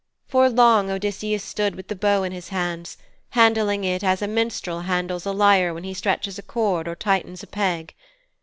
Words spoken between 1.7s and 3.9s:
with the bow in his hands, handling